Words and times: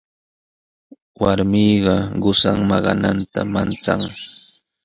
Warmiqa 1.21 1.95
qusan 2.23 2.57
maqananta 2.69 3.39
manchan. 3.53 4.01